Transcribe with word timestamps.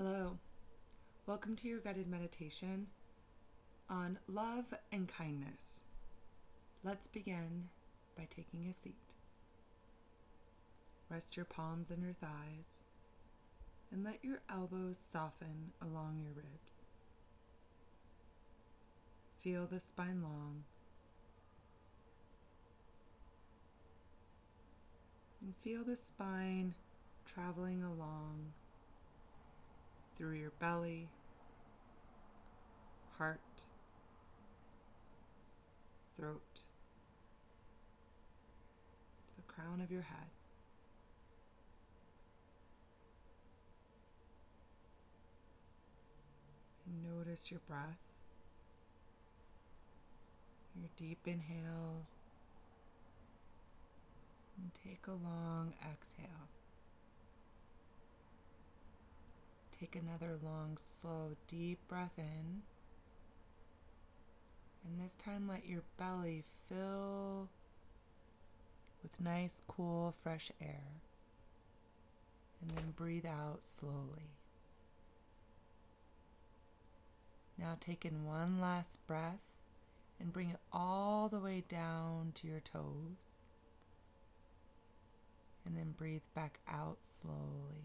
Hello. 0.00 0.38
Welcome 1.26 1.56
to 1.56 1.66
your 1.66 1.80
guided 1.80 2.06
meditation 2.06 2.86
on 3.90 4.16
love 4.28 4.66
and 4.92 5.08
kindness. 5.08 5.82
Let's 6.84 7.08
begin 7.08 7.64
by 8.16 8.28
taking 8.30 8.68
a 8.70 8.72
seat. 8.72 8.94
Rest 11.10 11.36
your 11.36 11.46
palms 11.46 11.90
on 11.90 12.00
your 12.00 12.12
thighs 12.12 12.84
and 13.90 14.04
let 14.04 14.24
your 14.24 14.38
elbows 14.48 14.98
soften 15.04 15.72
along 15.82 16.20
your 16.22 16.32
ribs. 16.32 16.86
Feel 19.40 19.66
the 19.66 19.80
spine 19.80 20.22
long 20.22 20.62
and 25.42 25.56
feel 25.64 25.82
the 25.82 25.96
spine 25.96 26.76
traveling 27.26 27.82
along 27.82 28.52
through 30.18 30.32
your 30.32 30.50
belly, 30.58 31.08
heart, 33.18 33.38
throat, 36.16 36.42
the 39.36 39.42
crown 39.52 39.80
of 39.80 39.92
your 39.92 40.02
head. 40.02 40.26
And 46.84 47.16
notice 47.16 47.52
your 47.52 47.60
breath, 47.68 47.78
your 50.74 50.88
deep 50.96 51.20
inhales, 51.26 52.16
and 54.56 54.72
take 54.84 55.06
a 55.06 55.12
long 55.12 55.74
exhale. 55.80 56.48
Take 59.78 59.94
another 59.94 60.36
long, 60.42 60.76
slow, 60.76 61.36
deep 61.46 61.78
breath 61.86 62.18
in. 62.18 62.62
And 64.84 65.00
this 65.00 65.14
time, 65.14 65.46
let 65.46 65.66
your 65.66 65.82
belly 65.96 66.42
fill 66.68 67.48
with 69.02 69.20
nice, 69.20 69.62
cool, 69.68 70.14
fresh 70.20 70.50
air. 70.60 71.02
And 72.60 72.76
then 72.76 72.92
breathe 72.96 73.26
out 73.26 73.62
slowly. 73.62 74.32
Now, 77.56 77.76
take 77.78 78.04
in 78.04 78.24
one 78.24 78.60
last 78.60 79.06
breath 79.06 79.38
and 80.18 80.32
bring 80.32 80.50
it 80.50 80.60
all 80.72 81.28
the 81.28 81.38
way 81.38 81.62
down 81.68 82.32
to 82.36 82.48
your 82.48 82.60
toes. 82.60 83.38
And 85.64 85.76
then 85.76 85.94
breathe 85.96 86.22
back 86.34 86.58
out 86.68 86.98
slowly. 87.02 87.84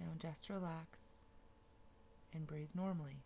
Now 0.00 0.06
just 0.18 0.50
relax 0.50 1.22
and 2.32 2.46
breathe 2.46 2.68
normally. 2.74 3.22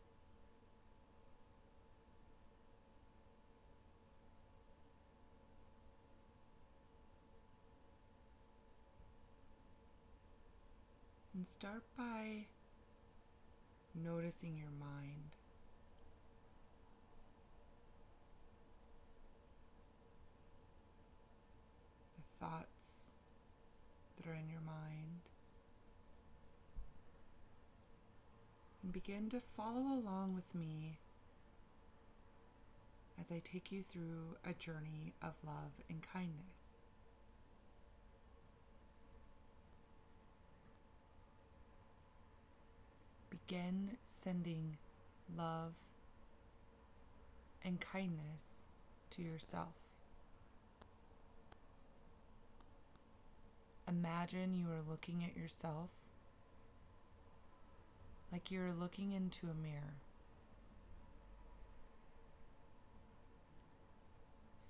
And 11.35 11.47
start 11.47 11.85
by 11.97 12.47
noticing 13.95 14.57
your 14.57 14.73
mind. 14.81 15.31
The 22.17 22.45
thoughts 22.45 23.13
that 24.17 24.29
are 24.29 24.35
in 24.35 24.49
your 24.51 24.61
mind. 24.63 24.98
And 28.89 28.93
begin 28.95 29.29
to 29.29 29.39
follow 29.55 29.93
along 29.93 30.35
with 30.35 30.55
me 30.55 30.97
as 33.21 33.27
I 33.31 33.39
take 33.45 33.71
you 33.71 33.83
through 33.83 34.37
a 34.49 34.55
journey 34.55 35.13
of 35.23 35.35
love 35.45 35.73
and 35.91 36.01
kindness. 36.01 36.81
Begin 43.29 43.99
sending 44.05 44.79
love 45.37 45.75
and 47.63 47.79
kindness 47.79 48.63
to 49.11 49.21
yourself. 49.21 49.75
Imagine 53.87 54.55
you 54.55 54.69
are 54.69 54.91
looking 54.91 55.25
at 55.25 55.37
yourself 55.37 55.91
like 58.49 58.53
you're 58.53 58.73
looking 58.73 59.13
into 59.13 59.47
a 59.47 59.63
mirror. 59.63 59.95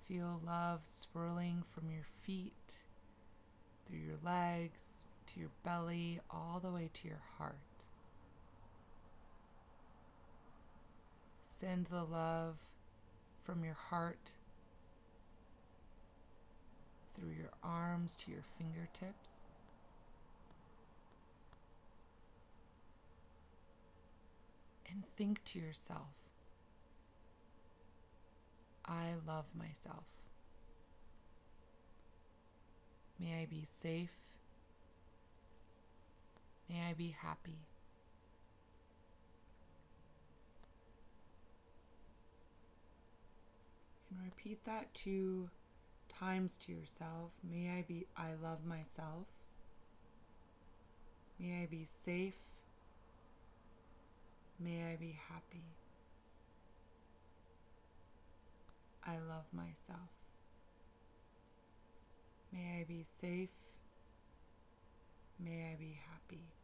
Feel 0.07 0.41
love 0.45 0.81
swirling 0.83 1.63
from 1.73 1.89
your 1.89 2.05
feet, 2.23 2.81
through 3.87 3.99
your 3.99 4.17
legs, 4.23 5.07
to 5.27 5.39
your 5.39 5.49
belly, 5.63 6.19
all 6.29 6.59
the 6.59 6.71
way 6.71 6.89
to 6.93 7.07
your 7.07 7.21
heart. 7.37 7.55
Send 11.43 11.85
the 11.87 12.03
love 12.03 12.55
from 13.43 13.63
your 13.63 13.77
heart 13.89 14.33
through 17.15 17.31
your 17.37 17.51
arms 17.63 18.15
to 18.15 18.31
your 18.31 18.43
fingertips. 18.57 19.48
And 24.91 25.03
think 25.15 25.43
to 25.45 25.59
yourself, 25.59 26.13
I 28.85 29.13
love 29.27 29.45
myself. 29.57 30.05
May 33.19 33.41
I 33.41 33.45
be 33.45 33.63
safe. 33.65 34.11
May 36.69 36.81
I 36.89 36.93
be 36.93 37.15
happy. 37.19 37.59
And 44.09 44.23
repeat 44.23 44.65
that 44.65 44.93
two 44.93 45.49
times 46.07 46.57
to 46.57 46.71
yourself. 46.71 47.31
May 47.43 47.69
I 47.77 47.83
be, 47.87 48.07
I 48.17 48.29
love 48.41 48.65
myself. 48.65 49.27
May 51.39 51.63
I 51.63 51.67
be 51.67 51.85
safe. 51.85 52.48
May 54.59 54.91
I 54.91 54.97
be 54.97 55.17
happy. 55.29 55.63
I 59.05 59.13
love 59.13 59.45
myself. 59.53 60.09
May 62.51 62.81
I 62.81 62.85
be 62.87 63.03
safe. 63.03 63.49
May 65.39 65.71
I 65.71 65.75
be 65.79 65.97
happy. 66.11 66.58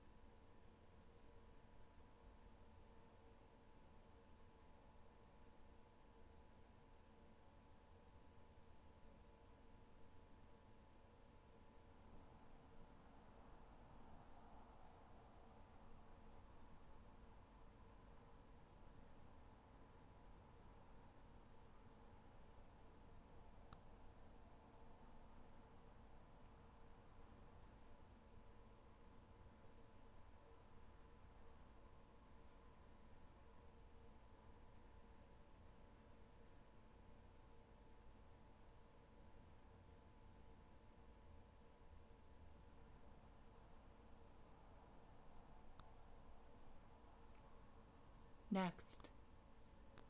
Next, 48.56 49.10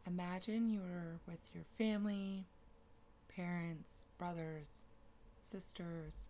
imagine 0.06 0.70
you're 0.70 1.20
with 1.26 1.40
your 1.52 1.64
family, 1.80 2.46
parents, 3.36 4.06
brothers, 4.20 4.86
sisters, 5.36 6.28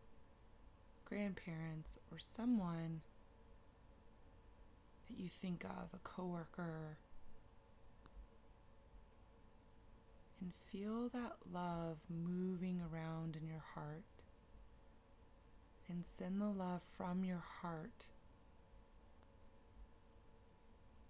grandparents, 1.03 1.99
or 2.09 2.17
someone 2.17 3.01
that 5.09 5.19
you 5.19 5.27
think 5.27 5.65
of, 5.65 5.89
a 5.93 5.99
coworker, 6.05 6.99
and 10.39 10.53
feel 10.71 11.09
that 11.09 11.33
love 11.51 11.97
moving 12.09 12.79
around 12.79 13.35
in 13.35 13.45
your 13.45 13.63
heart. 13.73 14.05
And 15.89 16.05
send 16.05 16.39
the 16.39 16.45
love 16.45 16.79
from 16.97 17.25
your 17.25 17.43
heart 17.61 18.07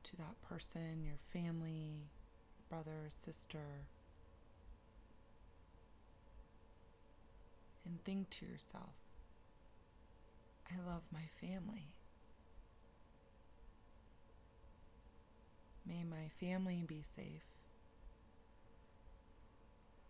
to 0.05 0.15
that 0.17 0.39
person, 0.47 1.03
your 1.03 1.17
family, 1.33 2.09
brother, 2.69 3.09
sister, 3.09 3.87
and 7.85 8.03
think 8.03 8.29
to 8.29 8.45
yourself, 8.45 8.93
I 10.71 10.75
love 10.87 11.01
my 11.11 11.27
family. 11.41 11.93
May 15.87 16.03
my 16.03 16.29
family 16.39 16.83
be 16.85 17.01
safe. 17.03 17.43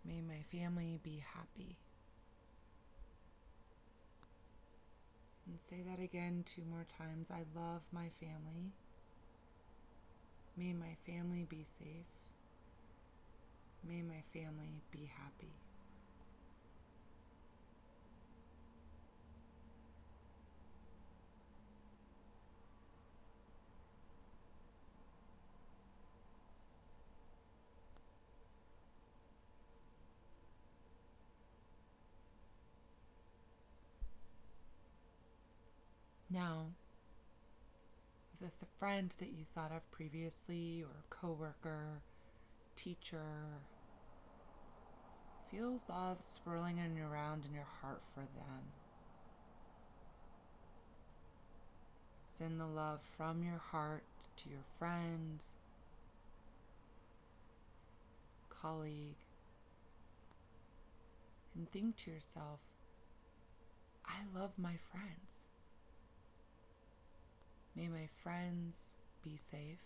May 0.06 0.22
my 0.22 0.44
family 0.52 1.00
be 1.04 1.24
happy. 1.34 1.78
And 5.48 5.60
say 5.60 5.84
that 5.88 6.02
again 6.02 6.44
two 6.46 6.64
more 6.70 6.86
times. 6.86 7.30
I 7.32 7.44
love 7.58 7.82
my 7.92 8.10
family. 8.20 8.74
May 10.58 10.72
my 10.72 10.96
family 11.06 11.46
be 11.50 11.66
safe. 11.66 12.06
May 13.84 14.02
my 14.02 14.24
family 14.34 14.82
be 14.90 15.12
happy. 15.18 15.52
Now, 36.30 36.72
the, 38.42 38.52
friend 38.80 39.16
that 39.20 39.30
you 39.30 39.46
thought 39.54 39.72
of 39.72 39.90
previously, 39.92 40.84
or 40.84 41.04
coworker, 41.10 42.02
teacher, 42.76 43.62
feel 45.50 45.82
love 45.90 46.22
swirling 46.22 46.80
around 47.00 47.46
in 47.46 47.54
your 47.54 47.68
heart 47.82 48.02
for 48.14 48.22
them. 48.22 48.64
Send 52.20 52.60
the 52.60 52.68
love 52.68 53.00
from 53.18 53.44
your 53.44 53.62
heart 53.72 54.04
to 54.38 54.50
your 54.50 54.64
friend, 54.78 55.42
colleague, 58.50 59.16
and 61.56 61.72
think 61.72 61.96
to 61.98 62.12
yourself, 62.12 62.60
I 64.06 64.18
love 64.38 64.52
my 64.58 64.76
friends. 64.92 65.50
May 67.76 67.90
my 67.90 68.08
friends 68.24 68.98
be 69.22 69.36
safe. 69.36 69.80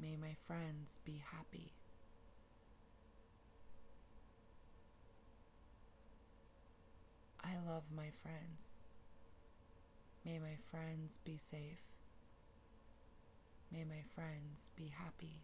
May 0.00 0.16
my 0.16 0.34
friends 0.46 1.00
be 1.04 1.22
happy. 1.30 1.72
I 7.44 7.56
love 7.68 7.84
my 7.94 8.08
friends. 8.22 8.78
May 10.24 10.38
my 10.38 10.56
friends 10.70 11.18
be 11.24 11.36
safe. 11.36 11.82
May 13.70 13.84
my 13.84 14.02
friends 14.14 14.70
be 14.74 14.90
happy. 14.96 15.42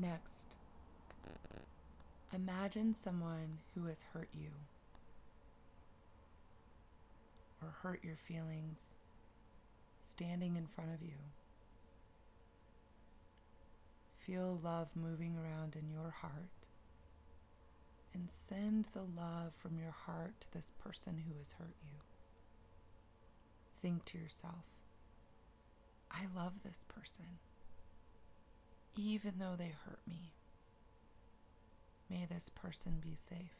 Next, 0.00 0.56
imagine 2.32 2.94
someone 2.94 3.58
who 3.74 3.84
has 3.84 4.04
hurt 4.14 4.30
you 4.32 4.48
or 7.60 7.68
hurt 7.82 8.02
your 8.02 8.16
feelings 8.16 8.94
standing 9.98 10.56
in 10.56 10.66
front 10.66 10.94
of 10.94 11.02
you. 11.02 11.18
Feel 14.16 14.58
love 14.62 14.88
moving 14.96 15.36
around 15.36 15.76
in 15.76 15.90
your 15.90 16.10
heart 16.10 16.48
and 18.14 18.30
send 18.30 18.86
the 18.94 19.02
love 19.02 19.52
from 19.58 19.76
your 19.76 19.94
heart 20.06 20.40
to 20.40 20.52
this 20.52 20.72
person 20.82 21.24
who 21.28 21.36
has 21.38 21.52
hurt 21.52 21.76
you. 21.82 21.98
Think 23.76 24.06
to 24.06 24.18
yourself, 24.18 24.64
I 26.10 26.22
love 26.34 26.62
this 26.64 26.86
person 26.88 27.38
even 28.96 29.34
though 29.38 29.54
they 29.56 29.74
hurt 29.86 30.00
me. 30.06 30.32
May 32.08 32.26
this 32.28 32.48
person 32.48 33.00
be 33.00 33.14
safe. 33.14 33.56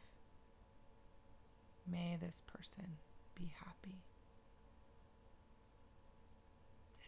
May 1.91 2.17
this 2.21 2.43
person 2.47 2.97
be 3.35 3.53
happy. 3.65 4.03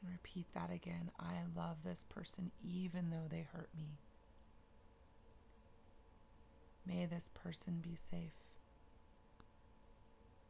And 0.02 0.10
repeat 0.10 0.46
that 0.54 0.70
again. 0.72 1.10
I 1.18 1.42
love 1.56 1.76
this 1.84 2.04
person 2.08 2.50
even 2.64 3.10
though 3.10 3.28
they 3.30 3.46
hurt 3.52 3.68
me. 3.76 3.98
May 6.86 7.06
this 7.06 7.30
person 7.32 7.80
be 7.80 7.94
safe. 7.94 8.32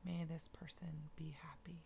May 0.05 0.25
this 0.29 0.49
person 0.49 1.11
be 1.17 1.37
happy. 1.43 1.81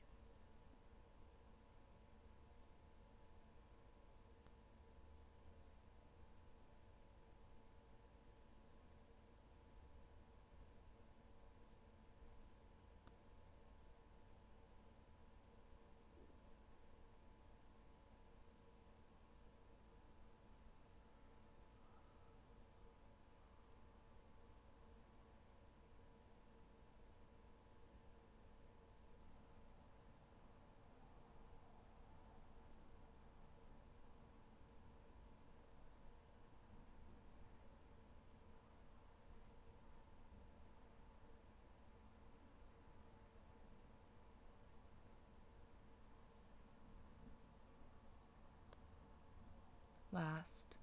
Last, 50.47 50.77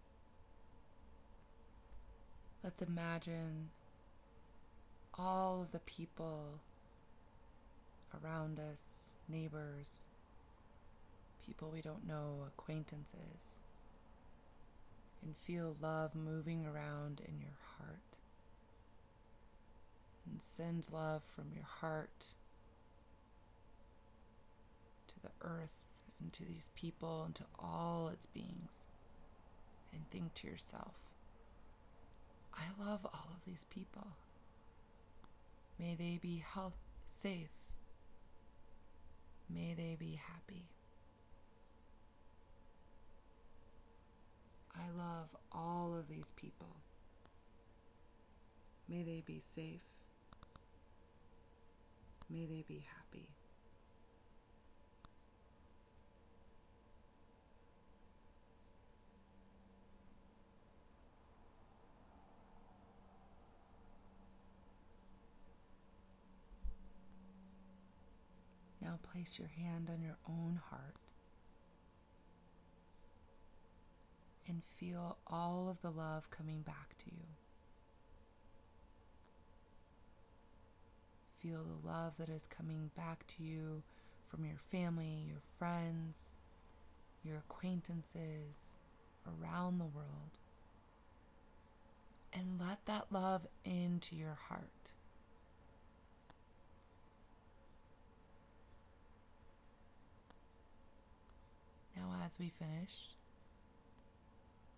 let's 2.63 2.81
imagine 2.81 3.69
all 5.17 5.61
of 5.61 5.71
the 5.71 5.79
people 5.79 6.59
around 8.23 8.59
us, 8.59 9.11
neighbors, 9.29 10.05
people 11.45 11.69
we 11.71 11.81
don't 11.81 12.07
know, 12.07 12.45
acquaintances, 12.47 13.59
and 15.23 15.35
feel 15.37 15.75
love 15.81 16.15
moving 16.15 16.65
around 16.65 17.21
in 17.27 17.39
your 17.39 17.57
heart. 17.77 17.97
And 20.29 20.41
send 20.41 20.87
love 20.91 21.21
from 21.23 21.45
your 21.53 21.65
heart 21.65 22.27
to 25.07 25.21
the 25.21 25.31
earth 25.41 25.83
and 26.21 26.31
to 26.33 26.45
these 26.45 26.69
people 26.75 27.23
and 27.25 27.35
to 27.35 27.43
all 27.59 28.07
its 28.07 28.25
beings 28.25 28.85
and 29.93 30.09
think 30.09 30.33
to 30.35 30.47
yourself, 30.47 30.93
I 32.53 32.63
love 32.83 33.05
all 33.05 33.29
of 33.33 33.45
these 33.45 33.65
people. 33.69 34.07
May 35.79 35.95
they 35.95 36.19
be 36.21 36.43
health 36.53 36.77
safe. 37.07 37.49
May 39.49 39.73
they 39.75 39.95
be 39.99 40.19
happy. 40.27 40.65
I 44.75 44.89
love 44.97 45.27
all 45.51 45.95
of 45.97 46.07
these 46.07 46.33
people. 46.35 46.77
May 48.89 49.03
they 49.03 49.23
be 49.25 49.39
safe. 49.39 49.81
May 52.29 52.45
they 52.45 52.63
be 52.67 52.85
happy. 52.95 53.29
Now 68.93 68.99
place 69.11 69.39
your 69.39 69.47
hand 69.47 69.89
on 69.91 70.03
your 70.03 70.17
own 70.29 70.61
heart 70.69 70.97
and 74.47 74.61
feel 74.63 75.17
all 75.25 75.67
of 75.67 75.81
the 75.81 75.89
love 75.89 76.29
coming 76.29 76.61
back 76.61 76.95
to 76.99 77.05
you. 77.07 77.25
Feel 81.41 81.63
the 81.63 81.87
love 81.89 82.13
that 82.19 82.29
is 82.29 82.45
coming 82.45 82.91
back 82.95 83.25
to 83.25 83.43
you 83.43 83.81
from 84.27 84.45
your 84.45 84.59
family, 84.69 85.25
your 85.27 85.41
friends, 85.57 86.35
your 87.23 87.37
acquaintances 87.37 88.77
around 89.25 89.79
the 89.79 89.85
world. 89.85 90.37
And 92.31 92.61
let 92.61 92.85
that 92.85 93.07
love 93.09 93.47
into 93.65 94.15
your 94.15 94.37
heart. 94.49 94.92
Now, 101.95 102.15
as 102.25 102.37
we 102.39 102.49
finish, 102.49 103.09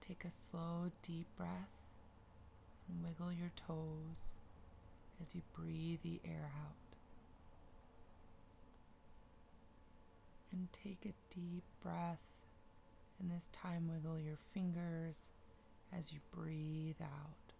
take 0.01 0.25
a 0.25 0.31
slow, 0.31 0.91
deep 1.01 1.27
breath 1.37 1.49
and 2.87 3.03
wiggle 3.03 3.31
your 3.31 3.51
toes 3.55 4.37
as 5.21 5.33
you 5.33 5.41
breathe 5.53 5.99
the 6.03 6.19
air 6.25 6.51
out. 6.65 6.75
And 10.51 10.71
take 10.71 11.05
a 11.05 11.33
deep 11.33 11.63
breath, 11.83 12.27
and 13.19 13.29
this 13.29 13.49
time 13.51 13.89
wiggle 13.91 14.19
your 14.19 14.37
fingers 14.53 15.29
as 15.97 16.13
you 16.13 16.19
breathe 16.33 17.01
out. 17.01 17.53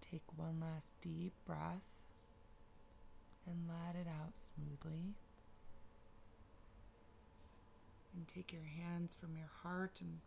Take 0.00 0.22
one 0.36 0.60
last 0.60 0.94
deep 1.00 1.32
breath 1.46 1.82
and 3.46 3.68
let 3.68 3.94
it 3.94 4.06
out 4.08 4.32
smoothly. 4.36 5.14
And 8.16 8.28
take 8.28 8.52
your 8.52 8.62
hands 8.62 9.16
from 9.18 9.36
your 9.36 9.50
heart 9.62 9.98
and 10.00 10.20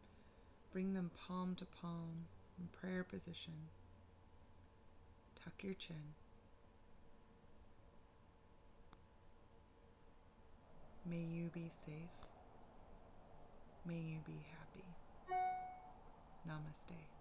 bring 0.72 0.94
them 0.94 1.12
palm 1.28 1.56
to 1.56 1.66
palm 1.66 2.26
in 2.60 2.68
prayer 2.68 3.04
position. 3.04 3.54
Tuck 5.36 5.64
your 5.64 5.74
chin. 5.74 6.14
May 11.10 11.22
you 11.22 11.50
be 11.54 11.70
safe. 11.70 11.94
May 13.86 14.00
you 14.00 14.20
be 14.26 14.46
happy. 14.52 14.84
Namaste. 16.46 17.17